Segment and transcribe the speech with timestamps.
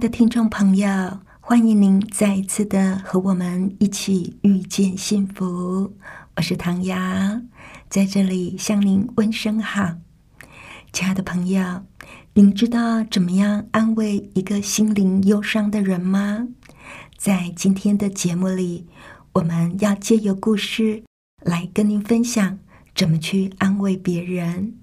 [0.00, 5.94] 的听众朋友，欢迎您再一次的和我们一起遇见幸福。
[6.36, 6.96] 我是唐瑶，
[7.90, 9.96] 在这里向您问声好。
[10.90, 11.84] 亲爱的朋友，
[12.32, 16.48] 您知道怎么样安慰一个心灵忧伤的人吗？
[17.18, 18.86] 在今天的节目里，
[19.34, 21.02] 我们要借由故事
[21.42, 22.58] 来跟您分享
[22.94, 24.78] 怎么去安慰别人。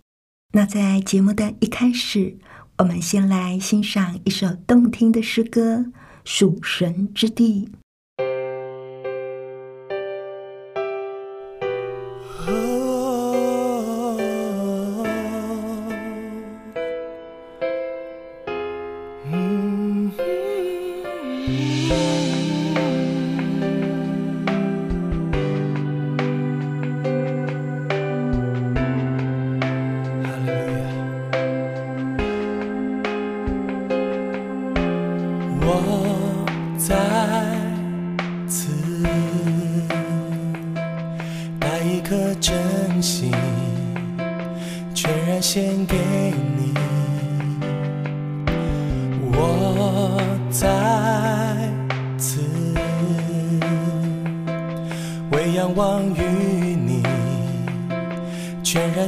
[0.53, 2.37] 那在节目的一开始，
[2.79, 5.77] 我们先来欣赏一首动听的诗歌
[6.23, 7.65] 《蜀神之地》。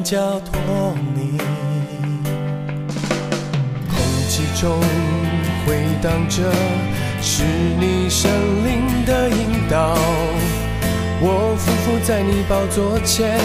[0.03, 1.37] 交托你，
[3.89, 3.97] 空
[4.29, 4.79] 气中
[5.65, 6.51] 回荡着
[7.21, 7.43] 是
[7.79, 8.31] 你神
[8.65, 9.97] 灵的引导。
[11.21, 13.37] 我匍匐在你宝座前，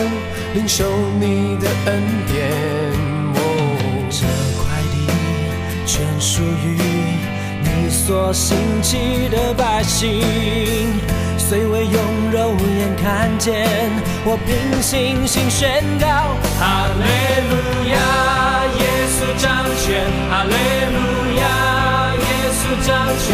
[0.55, 0.85] 领受
[1.19, 2.51] 你的恩典。
[4.11, 4.25] 这
[4.57, 5.09] 块地
[5.85, 6.79] 全属于
[7.63, 10.23] 你所兴起的百姓。
[11.55, 13.55] 虽未用肉眼看见，
[14.25, 17.07] 我凭信心宣告：哈利
[17.47, 17.55] 路
[17.95, 17.95] 亚，
[18.75, 20.03] 耶稣掌权；
[20.35, 20.51] 哈利
[20.91, 20.99] 路
[21.39, 22.27] 亚，耶
[22.59, 23.31] 稣掌权。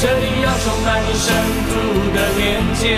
[0.00, 1.28] 这里要充满你圣
[1.68, 2.96] 徒的连接，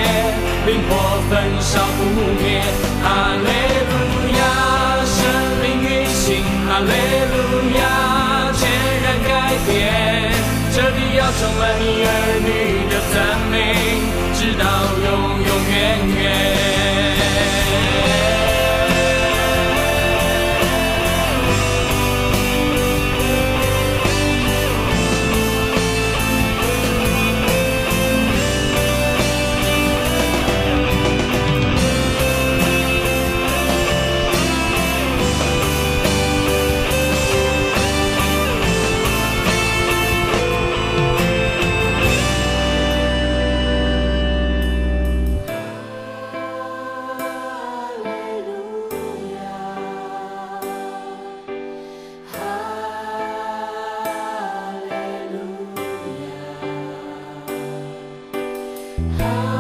[0.71, 2.07] 灵火焚烧不
[2.39, 2.63] 灭。
[3.03, 3.51] 哈利
[3.91, 3.93] 路
[4.39, 5.19] 亚，生
[5.67, 6.95] 命运行；哈利
[7.27, 8.71] 路亚，全
[9.03, 10.31] 然改变。
[10.75, 14.12] 这里要充满你儿女的赞美。
[59.19, 59.52] Lord.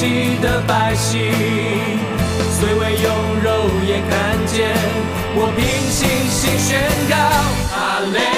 [0.00, 1.30] 起的百姓
[2.58, 4.74] 虽未用肉眼看见
[5.36, 6.80] 我凭信心宣
[7.10, 8.29] 告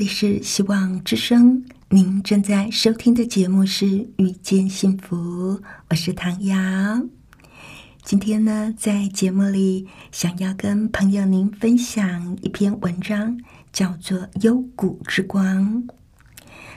[0.00, 3.84] 里是希望之声，您正在收听的节目是
[4.16, 5.58] 《遇见幸福》，
[5.90, 6.56] 我是唐瑶。
[8.02, 13.38] 今天呢，在节目里想要跟朋友您分享一篇文章，
[13.74, 15.82] 叫做《幽谷之光》。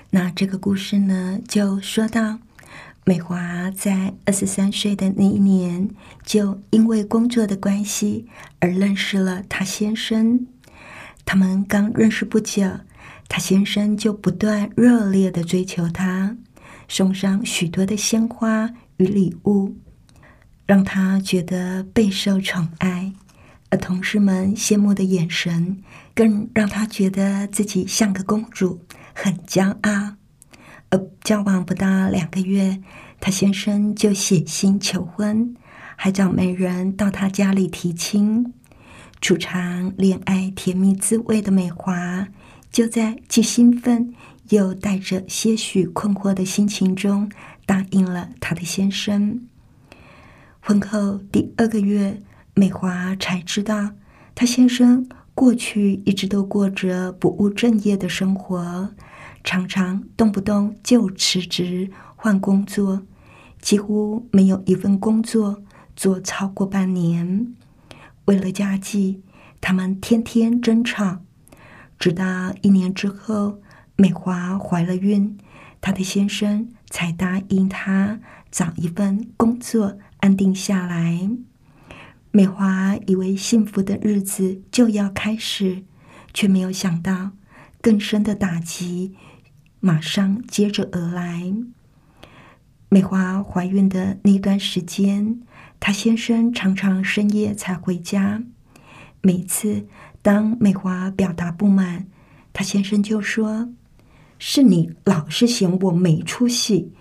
[0.10, 2.40] 那这个故事呢，就说到
[3.06, 5.90] 美华在二十三岁的那一年，
[6.26, 8.28] 就因为工作的关系
[8.60, 10.46] 而认识了她先生。
[11.24, 12.70] 他们刚认识不久。
[13.36, 16.38] 他先生就不断热烈的追求她，
[16.88, 19.76] 送上许多的鲜花与礼物，
[20.68, 23.12] 让她觉得备受宠爱。
[23.72, 25.82] 而同事们羡慕的眼神，
[26.14, 28.86] 更让她觉得自己像个公主，
[29.16, 30.14] 很骄傲。
[30.92, 32.84] 而交往不到两个月，
[33.20, 35.56] 他先生就写信求婚，
[35.96, 38.54] 还找媒人到他家里提亲，
[39.20, 42.28] 储藏恋爱甜蜜滋味的美华。
[42.74, 44.16] 就在既兴奋
[44.50, 47.32] 又带着些许困惑的心情中，
[47.68, 49.48] 答应了他的先生。
[50.60, 52.20] 婚后第二个月，
[52.56, 53.92] 美华才知道，
[54.34, 58.90] 她先生过去一直都过着不务正业的生活，
[59.44, 63.04] 常常动不动就辞职换工作，
[63.62, 65.62] 几乎没有一份工作
[65.96, 67.54] 做超过半年。
[68.26, 69.22] 为了家计，
[69.62, 71.20] 他们天天争吵。
[72.04, 73.62] 直到一年之后，
[73.96, 75.38] 美华怀了孕，
[75.80, 78.20] 她的先生才答应她
[78.52, 81.30] 找一份工作安定下来。
[82.32, 85.86] 美华以为幸福的日子就要开始，
[86.34, 87.32] 却没有想到
[87.80, 89.16] 更深的打击
[89.80, 91.54] 马上接着而来。
[92.90, 95.40] 美华怀孕的那段时间，
[95.80, 98.44] 她先生常常深夜才回家，
[99.22, 99.88] 每次。
[100.24, 102.08] 当美华表达不满，
[102.54, 103.70] 她先生就说
[104.40, 106.94] ：“是你老是嫌我没出息，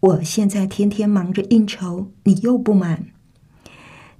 [0.00, 3.04] 我现在天天忙着应酬，你又不满。”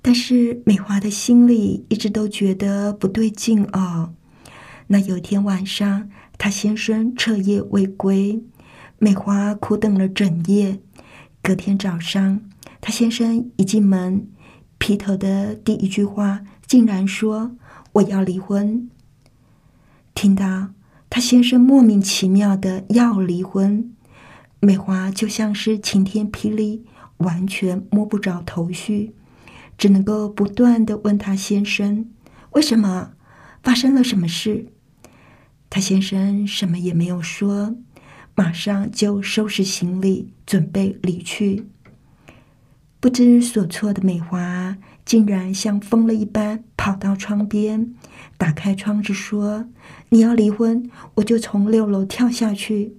[0.02, 4.12] 但是美华的心里一直都觉得不对劲哦。
[4.88, 8.38] 那有天晚上，她先生彻夜未归，
[8.98, 10.78] 美华苦等了整夜。
[11.42, 12.42] 隔天早上，
[12.82, 14.28] 她先生一进门，
[14.76, 17.56] 劈头的第一句话竟然说。
[17.92, 18.88] 我要离婚。
[20.14, 20.68] 听到
[21.10, 23.92] 他先生莫名其妙的要离婚，
[24.60, 26.84] 美华就像是晴天霹雳，
[27.18, 29.14] 完全摸不着头绪，
[29.76, 32.10] 只能够不断的问他先生
[32.52, 33.12] ：“为什么？
[33.62, 34.66] 发生了什么事？”
[35.68, 37.74] 他先生什么也没有说，
[38.34, 41.66] 马上就收拾行李准备离去。
[43.00, 47.94] 不知所措的美华竟然像疯了一般跑到窗边，
[48.36, 49.66] 打开窗子说
[50.10, 52.96] ：“你要离婚，我就从六楼跳下去。”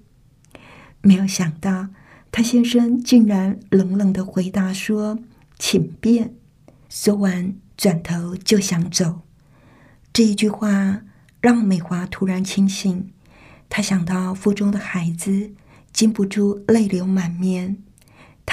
[1.01, 1.89] 没有想到，
[2.31, 5.19] 他先生竟然冷冷的回答说
[5.57, 6.35] ：“请便。”
[6.89, 9.21] 说完，转头就想走。
[10.11, 11.01] 这一句话
[11.41, 13.09] 让美华突然清醒，
[13.67, 15.51] 她想到腹中的孩子，
[15.91, 17.77] 禁不住泪流满面。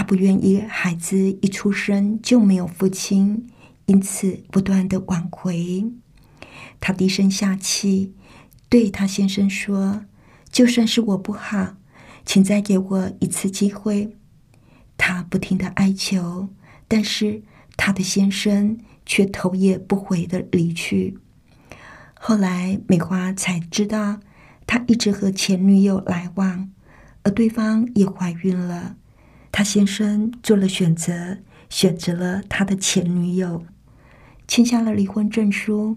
[0.00, 3.46] 他不愿意孩子一出生就没有父亲，
[3.84, 5.92] 因此不断的挽回。
[6.80, 8.14] 他低声下气
[8.70, 10.06] 对他先生说
[10.50, 11.76] ：“就算是我不好，
[12.24, 14.16] 请再给我一次机会。”
[14.96, 16.48] 他不停的哀求，
[16.88, 17.42] 但是
[17.76, 21.18] 他的先生却头也不回的离去。
[22.14, 24.20] 后来美花才知道，
[24.66, 26.70] 他一直和前女友来往，
[27.22, 28.96] 而对方也怀孕了。
[29.52, 31.38] 他先生做了选择，
[31.68, 33.64] 选择了他的前女友，
[34.46, 35.96] 签下了离婚证书。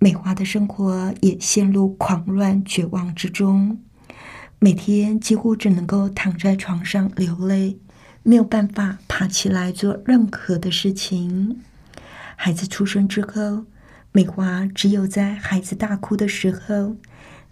[0.00, 3.80] 美华的生活也陷入狂乱绝望之中，
[4.60, 7.78] 每天几乎只能够躺在床上流泪，
[8.22, 11.60] 没有办法爬起来做任何的事情。
[12.36, 13.64] 孩子出生之后，
[14.12, 16.94] 美华只有在孩子大哭的时候，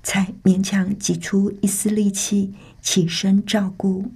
[0.05, 4.13] 才勉强挤出一丝力气起身照顾。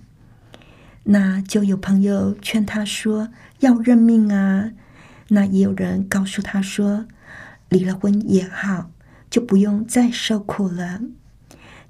[1.04, 3.30] 那就有朋友劝他说
[3.60, 4.72] 要认命啊，
[5.28, 7.06] 那也有人告诉他说
[7.68, 8.90] 离了婚也好，
[9.30, 11.00] 就不用再受苦了。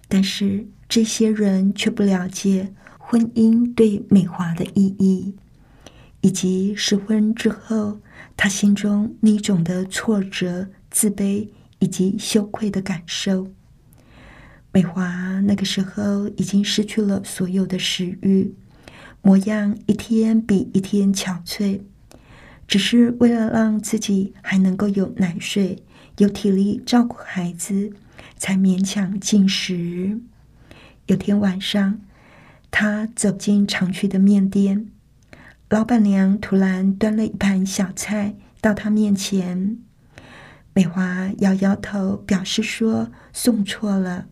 [0.09, 5.35] 但是这些人却不了解婚姻对美华的意义，
[6.21, 8.01] 以及失婚之后
[8.37, 11.49] 他心中那种的挫折、自卑
[11.81, 13.49] 以及羞愧的感受。
[14.73, 18.55] 美华那个时候已经失去了所有的食欲。
[19.23, 21.83] 模样一天比一天憔悴，
[22.67, 25.83] 只是为了让自己还能够有奶水、
[26.19, 27.93] 有体力照顾孩子，
[28.37, 30.21] 才勉强进食。
[31.07, 32.01] 有天晚上，
[32.71, 34.89] 他走进常去的面店，
[35.69, 39.79] 老板娘突然端了一盘小菜到他面前。
[40.73, 44.27] 美华摇摇头，表示说送错了。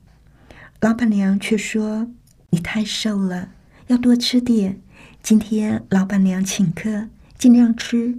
[0.81, 2.13] 老板娘却说
[2.51, 3.51] ：“你太瘦了，
[3.89, 4.81] 要多吃点。
[5.23, 8.19] 今天老板娘请客，尽量吃。”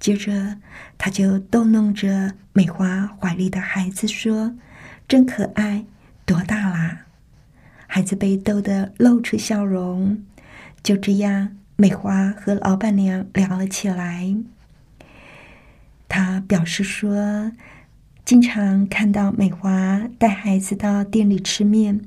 [0.00, 0.56] 接着，
[0.96, 4.56] 他就逗弄着美华怀里的孩子说
[5.06, 5.84] ：“真可爱，
[6.24, 7.02] 多大啦？”
[7.86, 10.24] 孩子被逗得露出笑容。
[10.82, 14.34] 就这样，美华和老板娘聊了起来。
[16.08, 17.52] 他表示说，
[18.24, 22.00] 经常看到美华带孩子到店里吃面，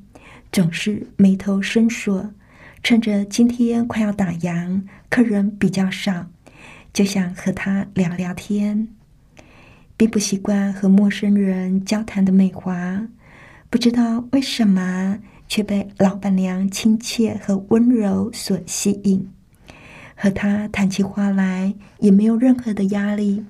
[0.51, 2.33] 总是眉头深锁，
[2.83, 6.27] 趁着今天快要打烊，客人比较少。
[6.91, 8.89] 就想和他聊聊天，
[9.95, 13.07] 并不习惯和陌生人交谈的美华，
[13.69, 19.31] 不知道为什么却被老板娘亲切和温柔所吸引。
[20.17, 23.45] 和他谈起话来也没有任何的压力。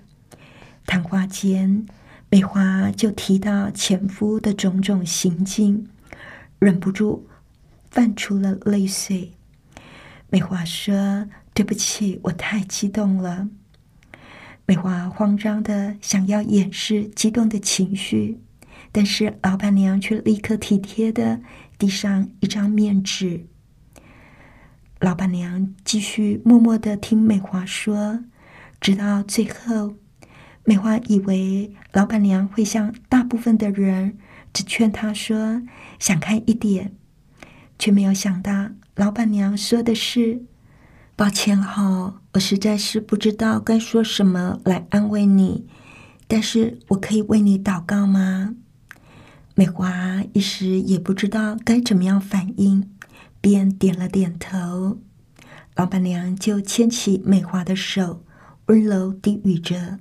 [0.85, 1.87] 谈话间，
[2.29, 5.89] 美华就提到前夫的种种行径，
[6.59, 7.27] 忍不住
[7.93, 9.31] 泛出了泪水。
[10.29, 11.29] 美华说。
[11.55, 13.47] 对不起，我太激动了。
[14.65, 18.41] 美华慌张的想要掩饰激动的情绪，
[18.91, 21.39] 但是老板娘却立刻体贴的
[21.77, 23.45] 递上一张面纸。
[24.99, 28.23] 老板娘继续默默的听美华说，
[28.81, 29.93] 直到最后，
[30.63, 34.17] 美华以为老板娘会像大部分的人，
[34.51, 35.61] 只劝她说
[35.99, 36.95] 想开一点，
[37.77, 40.43] 却没有想到老板娘说的是。
[41.15, 45.67] 抱歉哈，我实在是不知道该说什么来安慰你，
[46.27, 48.55] 但是我可以为你祷告吗？
[49.53, 52.89] 美华一时也不知道该怎么样反应，
[53.39, 54.97] 便点了点头。
[55.75, 58.25] 老板娘就牵起美华的手，
[58.65, 59.99] 温柔低语着。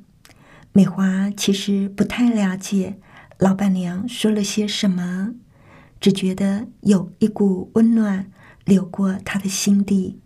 [0.72, 2.98] 美华其实不太了解
[3.38, 5.34] 老板娘说了些什么，
[6.02, 8.30] 只觉得有一股温暖
[8.66, 10.18] 流过他的心底。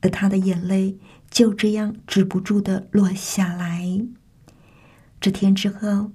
[0.00, 0.96] 而他的眼泪
[1.28, 3.84] 就这样止不住的落下来。
[5.20, 6.12] 这天之后，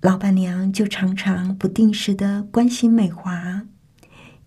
[0.00, 3.68] 老板娘就常常不定时的关心美华，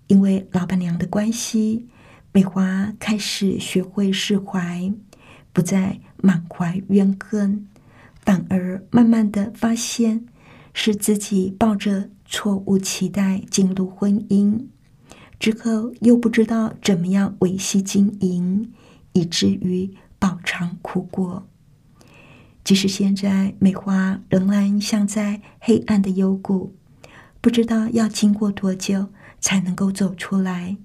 [0.07, 1.87] 因为老板娘的关系，
[2.33, 4.91] 美华开始学会释怀，
[5.53, 7.65] 不再满怀怨恨，
[8.19, 10.25] 反而慢慢的发现
[10.73, 14.65] 是自己抱着错误期待进入婚姻。
[15.39, 18.73] 之后又不知道怎么样维系经营，
[19.13, 21.47] 以至于饱尝苦果。
[22.63, 26.73] 即使现在美花仍然像在黑暗的幽谷，
[27.39, 29.09] 不知道要经过多久
[29.39, 30.77] 才能够走出来，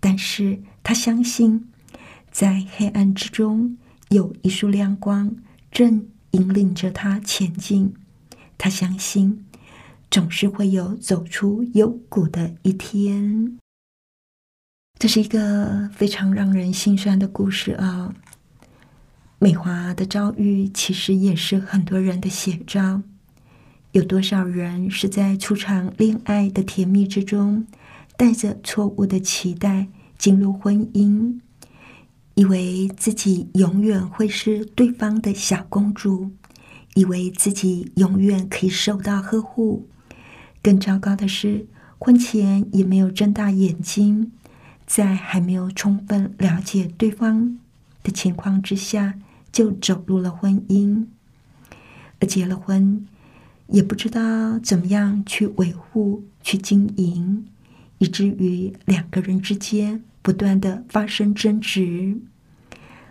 [0.00, 1.68] 但是她相信，
[2.30, 3.76] 在黑暗之中
[4.08, 5.36] 有一束亮光
[5.70, 7.92] 正引领着她前进。
[8.58, 9.44] 他相信，
[10.10, 13.58] 总是会有走出幽谷的一天。
[14.98, 18.14] 这是一个非常让人心酸的故事啊！
[19.38, 23.02] 美华的遭遇其实也是很多人的写照。
[23.92, 27.66] 有多少人是在初尝恋爱的甜蜜之中，
[28.16, 31.40] 带着错误的期待进入婚姻，
[32.34, 36.30] 以为自己永远会是对方的小公主，
[36.94, 39.86] 以为自己永远可以受到呵护。
[40.66, 44.32] 更糟糕的是，婚前也没有睁大眼睛。
[44.84, 47.56] 在还没有充分了解对方
[48.02, 49.14] 的情况之下，
[49.52, 51.06] 就走入了婚姻，
[52.18, 53.06] 而结了婚，
[53.68, 57.46] 也不知道怎么样去维护、去经营，
[57.98, 62.18] 以至于两个人之间不断的发生争执。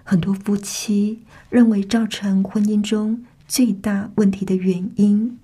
[0.03, 5.37] 很多夫妻认为，造成婚姻中最大问题的原因，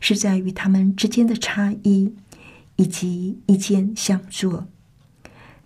[0.00, 2.14] 是在于他们之间的差异
[2.76, 4.66] 以及意见相左。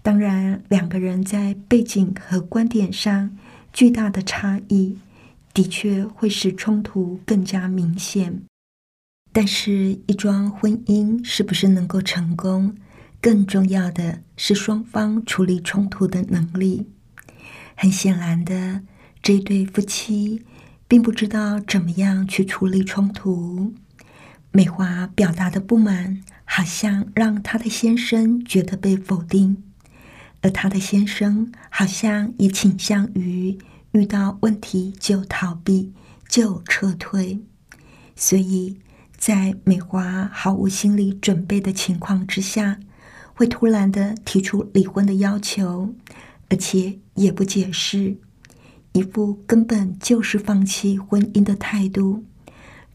[0.02, 3.36] 当然，两个人在背景和观点上
[3.72, 4.98] 巨大的差异，
[5.54, 8.42] 的确会使冲突更加明显。
[9.32, 12.74] 但是，一桩婚姻是不是能够成功，
[13.20, 16.88] 更重要的是双方处理冲突的能力。
[17.76, 18.82] 很显然的，
[19.22, 20.42] 这对夫妻
[20.88, 23.72] 并不知道怎么样去处理冲突。
[24.52, 29.62] 美华表达的不满，好像让她的先生觉得被否定。
[30.42, 33.58] 而她的先生好像也倾向于
[33.92, 35.92] 遇到问题就逃避、
[36.28, 37.40] 就撤退，
[38.14, 38.78] 所以
[39.16, 42.78] 在美华毫无心理准备的情况之下，
[43.32, 45.94] 会突然的提出离婚的要求，
[46.50, 48.16] 而且也不解释，
[48.92, 52.24] 一副根本就是放弃婚姻的态度，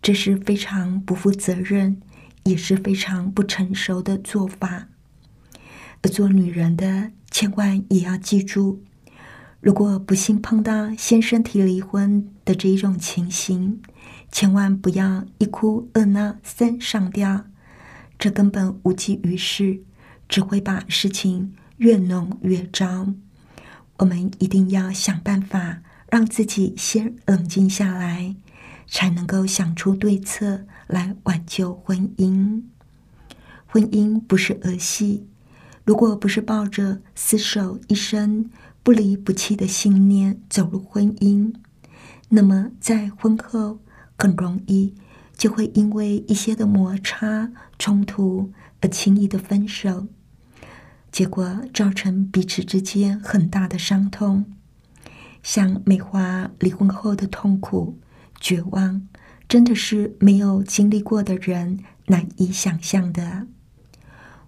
[0.01, 2.01] 这是非常不负责任，
[2.43, 4.87] 也是非常不成熟的做法。
[6.01, 8.81] 而做女人的，千万也要记住，
[9.59, 13.81] 如果不幸碰到先生提离婚的这一种情形，
[14.31, 17.45] 千万不要一哭二闹三上吊，
[18.19, 19.81] 这根本无济于事，
[20.29, 23.07] 只会把事情越弄越糟。
[23.97, 28.35] 我们一定要想办法让自己先冷静下来，
[28.87, 32.63] 才能够想出对策来挽救婚姻。
[33.65, 35.27] 婚姻不是儿戏。
[35.83, 38.49] 如果不是抱着厮守一生、
[38.83, 41.53] 不离不弃的信念走入婚姻，
[42.29, 43.79] 那么在婚后
[44.17, 44.95] 很容易
[45.37, 48.51] 就会因为一些的摩擦冲突
[48.81, 50.07] 而轻易的分手，
[51.09, 54.45] 结果造成彼此之间很大的伤痛。
[55.41, 57.97] 像美华离婚后的痛苦、
[58.39, 59.07] 绝望，
[59.47, 63.47] 真的是没有经历过的人难以想象的。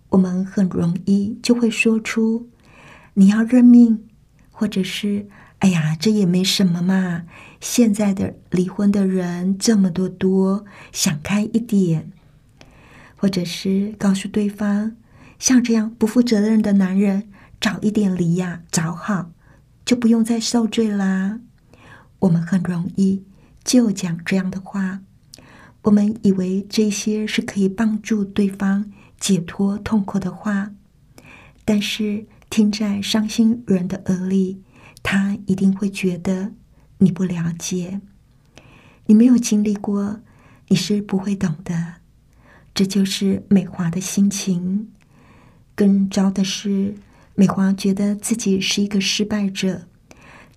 [0.10, 2.50] 我们很容易就会说出
[3.14, 4.06] “你要认命”，
[4.52, 5.28] 或者是
[5.60, 7.26] “哎呀，这也没什么嘛”。
[7.62, 12.12] 现在的离婚的人这么多多，想开一点，
[13.18, 14.96] 或者是告诉对方，
[15.38, 19.32] 像这样不负责任的男人，早一点离呀，早好，
[19.86, 21.42] 就不用再受罪啦。
[22.20, 23.24] 我们很容易
[23.64, 25.02] 就讲这样的话，
[25.84, 28.92] 我们以为这些是可以帮助对方。
[29.20, 30.72] 解脱痛苦的话，
[31.66, 34.62] 但是听在伤心人的耳里，
[35.04, 36.54] 他一定会觉得
[37.00, 38.00] 你不了解，
[39.08, 40.22] 你没有经历过，
[40.70, 41.96] 你是不会懂的。
[42.74, 44.90] 这就是美华的心情。
[45.76, 46.96] 更糟的是，
[47.36, 49.89] 美华觉得自己是一个失败者，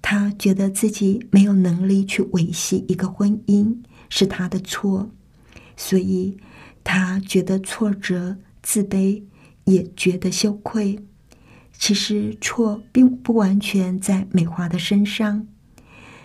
[0.02, 3.74] 他觉得自己没有能力去维系一个婚姻，
[4.10, 5.10] 是他的错，
[5.76, 6.36] 所以
[6.84, 8.36] 他觉得挫折。
[8.64, 9.20] 自卑，
[9.64, 10.96] 也觉得羞愧。
[11.72, 15.48] 其实错并不完全在美华的身上，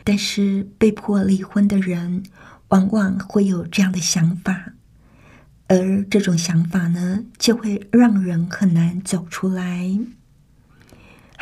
[0.03, 2.21] 但是被迫离婚的人
[2.67, 4.73] 往往会有这样的想法，
[5.67, 9.89] 而这种想法呢，就会让人很难走出来。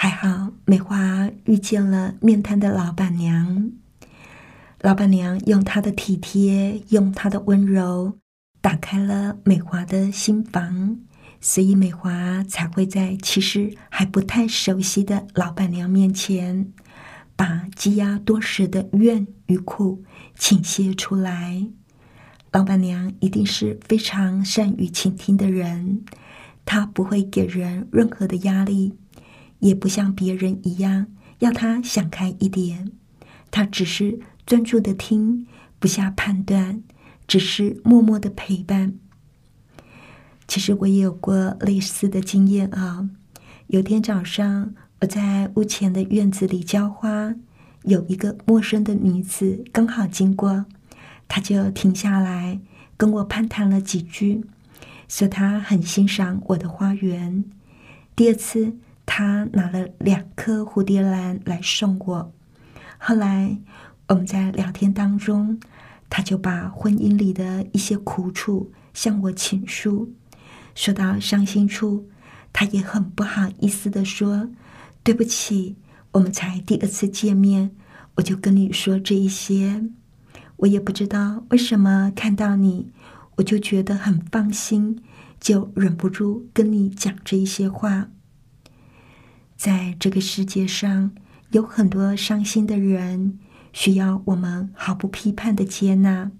[0.05, 3.71] 还好，美华遇见了面瘫的老板娘，
[4.81, 8.19] 老板娘用她的体贴，用她的温柔。
[8.61, 10.99] 打开了美华的心房，
[11.41, 16.71] 所以美华才会在其实还不太熟悉的老板娘面前，
[17.35, 20.03] 把积压多时的怨与苦
[20.37, 21.65] 倾泻出来。
[22.51, 26.05] 老板娘一定是非常善于倾听的人，
[26.63, 28.93] 她不会给人任何的压力，
[29.65, 31.07] 也不像别人一样
[31.39, 32.91] 要他想开一点，
[33.49, 35.47] 他只是专注的听，
[35.79, 36.83] 不下判断。
[37.27, 38.93] 只是默默的陪伴。
[40.47, 43.09] 其实我也有过类似的经验啊。
[43.65, 47.33] 有天早上，我在屋前的院子里浇花，
[47.81, 50.65] 有一个陌生的女子刚好经过，
[51.27, 52.59] 她就停下来
[52.95, 54.45] 跟我攀谈了几句，
[55.09, 57.43] 说她很欣赏我的花园。
[58.15, 62.33] 第二次，他拿了两颗蝴蝶兰来送我。
[62.97, 63.57] 后来，
[64.07, 65.59] 我们在聊天当中。
[66.07, 70.13] 他就把婚姻里的一些苦楚向我倾诉，
[70.75, 72.07] 说到伤心处，
[72.53, 74.47] 他也很不好意思的说
[75.03, 75.75] ：“对不起，
[76.11, 77.71] 我们才第二次见面，
[78.15, 79.83] 我就跟你说这一些。
[80.57, 82.91] 我也不知道为什么看到你，
[83.37, 85.03] 我就觉得很放心，
[85.39, 88.09] 就忍不住跟你讲这一些话。
[89.55, 91.11] 在这个世界上，
[91.51, 93.39] 有很多伤心的人。”
[93.75, 96.31] 需要我们毫不批判的接纳，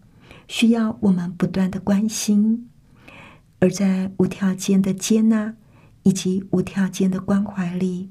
[0.47, 2.69] 需要我们不断的关心，
[3.59, 5.53] 而在无条件的接纳
[6.03, 8.09] 以及无条件的关怀里，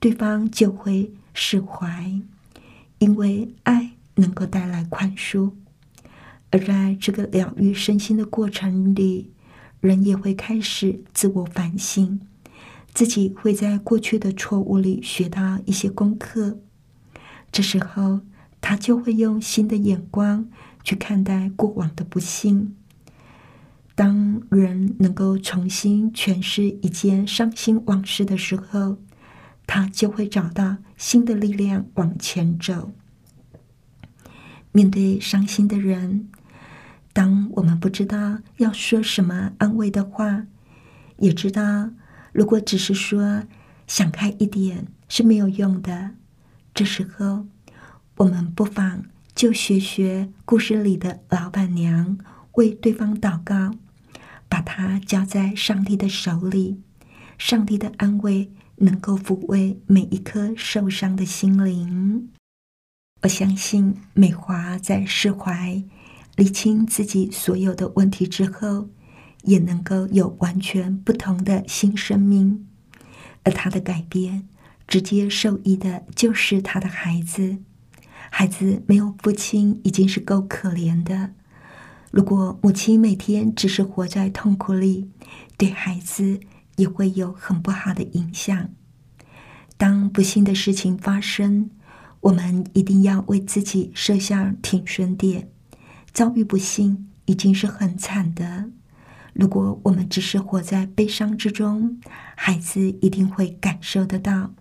[0.00, 2.22] 对方就会释怀，
[3.00, 5.52] 因为爱能够带来宽恕。
[6.48, 9.30] 而在这个疗愈身心的过程里，
[9.80, 12.18] 人也会开始自我反省，
[12.94, 16.58] 自己会在过去的错误里学到一些功课，
[17.52, 18.20] 这时候。
[18.66, 20.48] 他就会用新的眼光
[20.82, 22.74] 去看待过往的不幸。
[23.94, 28.96] 当人能够重新诠释一件伤心往事的时候，
[29.66, 32.92] 他就会找到新的力量往前走。
[34.72, 36.30] 面对伤心的人，
[37.12, 40.46] 当我们不知道要说什么安慰的话，
[41.18, 41.90] 也知道
[42.34, 43.44] 如果只是说
[43.86, 46.10] 想开一点是没有用的，
[46.74, 47.46] 这时候
[48.16, 49.04] 我们不妨
[49.36, 52.18] 就学学故事里的老板娘，
[52.54, 53.76] 为对方祷告，
[54.48, 56.80] 把它交在上帝的手里，
[57.38, 62.30] 上帝的安慰能够抚慰每一颗受伤的心灵。
[63.22, 65.84] 我相信美华在释怀、
[66.34, 68.88] 理清自己所有的问题之后，
[69.44, 72.66] 也能够有完全不同的新生命。
[73.42, 74.48] 而他的改变，
[74.86, 77.58] 直接受益的就是他的孩子。
[78.30, 81.30] 孩子没有父亲已经是够可怜的，
[82.10, 85.10] 如果母亲每天只是活在痛苦里，
[85.56, 86.40] 对孩子
[86.76, 88.70] 也会有很不好的影响。
[89.76, 91.70] 当不幸的事情发生，
[92.20, 95.50] 我们一定要为自己设下停损点。
[96.12, 98.70] 遭遇不幸已经是很惨的，
[99.34, 102.00] 如果我们只是活在悲伤之中，
[102.34, 104.54] 孩子一定会感受得到，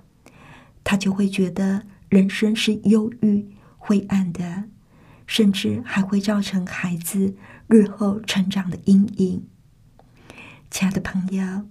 [0.84, 4.66] 他就会觉得人生是忧郁、灰暗的，
[5.26, 7.36] 甚至还会造成孩子
[7.68, 9.46] 日后成长的阴影。
[10.70, 11.68] 亲爱的朋友，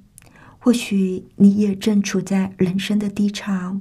[0.58, 3.80] 或许你也正处在人生的低潮。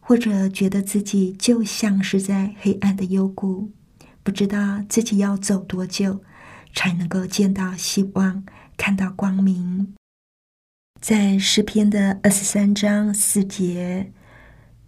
[0.00, 3.70] 或者觉得自己就像是在黑暗的幽谷，
[4.22, 6.22] 不知道自己要走多久
[6.78, 8.44] 才能够见到希望，
[8.76, 9.96] 看到光明。
[11.00, 14.12] 在诗篇的二十三章四节，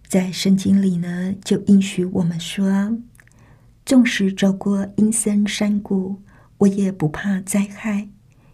[0.07, 2.97] 在圣经里呢，就应许我们说
[3.85, 6.21] ：“纵使走过阴森山谷，
[6.59, 8.07] 我也不怕灾害，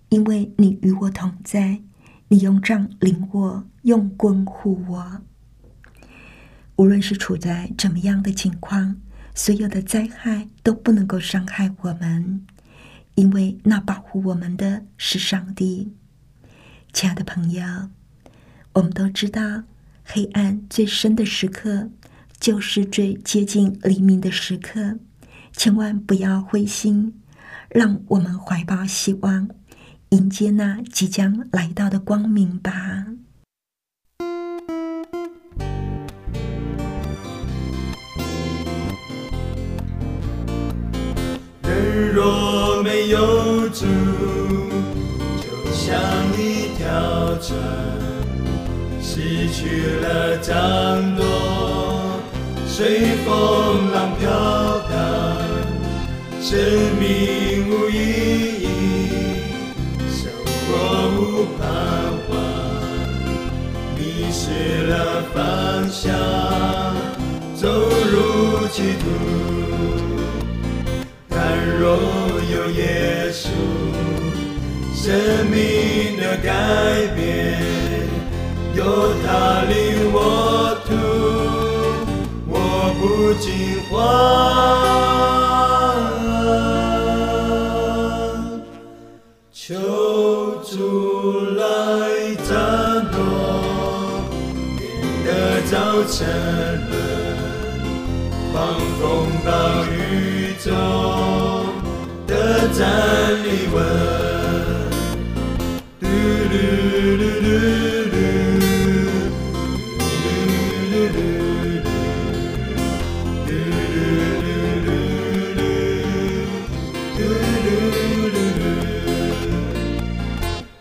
[0.10, 1.84] 因为你与我同在，
[2.30, 5.22] 你用杖领我，用棍护我。”
[6.78, 8.96] 无论是处在怎么样的情况，
[9.36, 12.44] 所有的灾害都不能够伤害我们，
[13.18, 15.92] 因为那保护我们的是上帝。
[16.94, 17.90] 亲爱的朋友，
[18.74, 19.64] 我们都知道，
[20.04, 21.90] 黑暗最深的时刻
[22.40, 25.00] 就是最接近黎明的时刻，
[25.52, 27.20] 千万不要灰心，
[27.70, 29.50] 让我们怀抱希望，
[30.10, 33.08] 迎接那即将来到的光明吧。
[42.14, 42.47] 若
[42.88, 43.86] 没有主，
[45.42, 46.00] 就像
[46.38, 46.88] 一条
[47.42, 47.60] 船，
[49.02, 50.56] 失去了掌
[51.18, 51.26] 舵，
[52.66, 54.30] 随风浪飘
[54.88, 54.96] 荡，
[56.42, 56.58] 生
[56.98, 57.94] 命无意
[58.64, 58.66] 义，
[60.10, 60.32] 生
[60.64, 61.20] 活无
[61.60, 61.62] 盼
[62.30, 62.34] 望，
[63.98, 64.94] 迷失了
[65.34, 65.36] 方
[65.92, 66.08] 向，
[67.54, 69.04] 走入歧途。
[71.30, 71.38] 但
[71.80, 72.00] 若，
[75.08, 75.16] 生
[75.50, 76.52] 命的改
[77.16, 77.24] 变，
[78.76, 78.84] 有
[79.24, 80.92] 他领我途，
[82.46, 82.54] 我
[83.00, 83.48] 不惊
[83.90, 83.96] 慌。
[89.54, 89.64] 求
[90.62, 90.76] 主
[91.56, 91.64] 来
[92.44, 92.52] 掌
[93.10, 93.16] 舵，
[94.76, 94.78] 免
[95.24, 95.28] 得
[95.72, 96.18] 早沉
[96.90, 96.94] 沦，
[98.52, 98.56] 狂
[99.00, 99.02] 风
[99.46, 99.48] 暴
[99.86, 99.96] 雨
[100.62, 100.68] 中。
[102.28, 102.84] 的站
[103.42, 103.78] 立稳，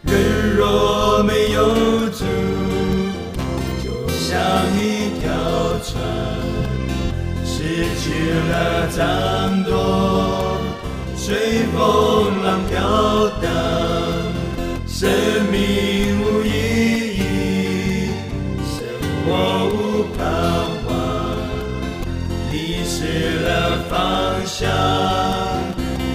[0.05, 1.59] 人若没有
[2.11, 2.25] 主，
[3.83, 4.39] 就像
[4.77, 5.25] 一条
[5.83, 5.95] 船，
[7.45, 7.55] 失
[8.01, 8.05] 去
[8.49, 8.53] 了
[8.97, 9.71] 掌舵。
[11.17, 11.77] 随风
[12.45, 12.75] 浪飘
[13.43, 13.45] 荡，
[24.47, 24.71] 方向，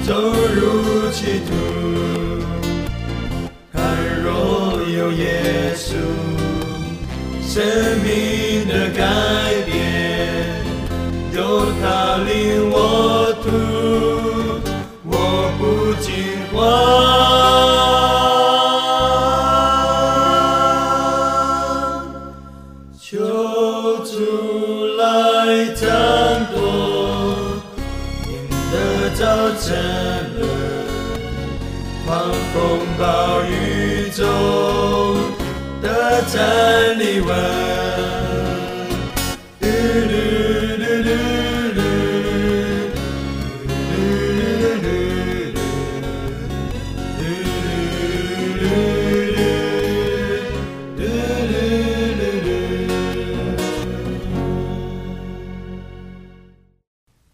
[0.07, 1.51] 走入歧途。
[3.73, 3.81] 看
[4.23, 5.95] 若有耶稣，
[7.45, 7.61] 生
[8.01, 9.40] 命的甘